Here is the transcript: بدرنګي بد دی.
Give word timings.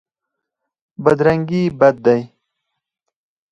بدرنګي 1.03 1.63
بد 1.79 1.95
دی. 2.05 2.21